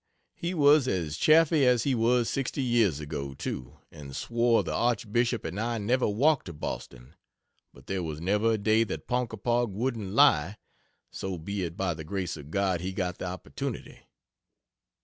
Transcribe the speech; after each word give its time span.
He 0.33 0.55
was 0.55 0.87
as 0.87 1.15
chaffy 1.15 1.63
as 1.63 1.83
he 1.83 1.93
was 1.93 2.27
sixty 2.27 2.63
years 2.63 2.99
ago, 2.99 3.35
too, 3.35 3.77
and 3.91 4.15
swore 4.15 4.63
the 4.63 4.73
Archbishop 4.73 5.45
and 5.45 5.59
I 5.59 5.77
never 5.77 6.07
walked 6.07 6.47
to 6.47 6.53
Boston 6.53 7.13
but 7.71 7.85
there 7.85 8.01
was 8.01 8.19
never 8.19 8.53
a 8.53 8.57
day 8.57 8.83
that 8.83 9.05
Ponkapog 9.07 9.69
wouldn't 9.71 10.13
lie, 10.13 10.57
so 11.11 11.37
be 11.37 11.63
it 11.63 11.77
by 11.77 11.93
the 11.93 12.03
grace 12.03 12.35
of 12.35 12.49
God 12.49 12.81
he 12.81 12.93
got 12.93 13.19
the 13.19 13.25
opportunity. 13.25 13.99